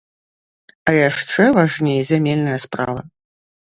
[0.87, 3.09] А яшчэ важней зямельная справа.